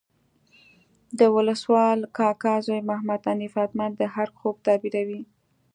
د 1.19 1.21
ولسوال 1.35 1.99
کاکا 2.17 2.53
زوی 2.65 2.81
محمد 2.89 3.21
حنیف 3.27 3.53
اتمر 3.63 3.91
د 3.99 4.01
ارګ 4.19 4.33
خوب 4.41 4.55
تعبیروي. 4.65 5.21